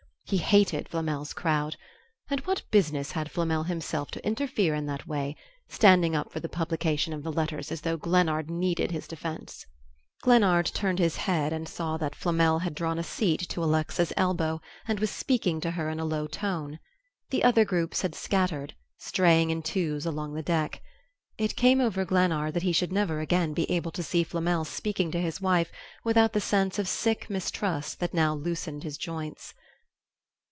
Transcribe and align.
He 0.25 0.37
hated 0.37 0.87
Flamel's 0.87 1.33
crowd 1.33 1.75
and 2.29 2.39
what 2.47 2.63
business 2.71 3.11
had 3.11 3.29
Flamel 3.29 3.63
himself 3.63 4.11
to 4.11 4.25
interfere 4.25 4.73
in 4.73 4.85
that 4.85 5.05
way, 5.05 5.35
standing 5.67 6.15
up 6.15 6.31
for 6.31 6.39
the 6.39 6.47
publication 6.47 7.11
of 7.11 7.21
the 7.23 7.31
letters 7.33 7.69
as 7.69 7.81
though 7.81 7.97
Glennard 7.97 8.49
needed 8.49 8.91
his 8.91 9.09
defence?... 9.09 9.65
Glennard 10.21 10.67
turned 10.67 10.99
his 10.99 11.17
head 11.17 11.51
and 11.51 11.67
saw 11.67 11.97
that 11.97 12.15
Flamel 12.15 12.59
had 12.59 12.75
drawn 12.75 12.97
a 12.97 13.03
seat 13.03 13.39
to 13.49 13.61
Alexa's 13.61 14.13
elbow 14.15 14.61
and 14.87 15.01
was 15.01 15.11
speaking 15.11 15.59
to 15.59 15.71
her 15.71 15.89
in 15.89 15.99
a 15.99 16.05
low 16.05 16.27
tone. 16.27 16.79
The 17.29 17.43
other 17.43 17.65
groups 17.65 18.01
had 18.01 18.15
scattered, 18.15 18.73
straying 18.99 19.49
in 19.49 19.61
twos 19.61 20.05
along 20.05 20.33
the 20.33 20.41
deck. 20.41 20.81
It 21.37 21.57
came 21.57 21.81
over 21.81 22.05
Glennard 22.05 22.53
that 22.53 22.63
he 22.63 22.71
should 22.71 22.93
never 22.93 23.19
again 23.19 23.53
be 23.53 23.69
able 23.69 23.91
to 23.91 24.01
see 24.03 24.23
Flamel 24.23 24.63
speaking 24.63 25.11
to 25.11 25.19
his 25.19 25.41
wife 25.41 25.73
without 26.05 26.31
the 26.31 26.39
sense 26.39 26.79
of 26.79 26.87
sick 26.87 27.29
mistrust 27.29 27.99
that 27.99 28.13
now 28.13 28.33
loosened 28.33 28.83
his 28.83 28.97
joints.... 28.97 29.53